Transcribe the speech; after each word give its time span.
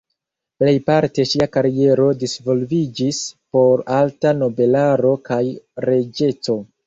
Plejparte 0.61 1.25
ŝia 1.31 1.47
kariero 1.57 2.07
disvolviĝis 2.23 3.19
por 3.57 3.83
alta 3.99 4.33
nobelaro 4.41 5.13
kaj 5.29 5.41
reĝeco. 5.89 6.57